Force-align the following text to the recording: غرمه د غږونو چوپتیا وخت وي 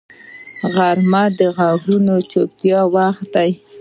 غرمه 0.73 1.23
د 1.37 1.39
غږونو 1.57 2.15
چوپتیا 2.29 2.79
وخت 2.95 3.23
وي 3.35 3.51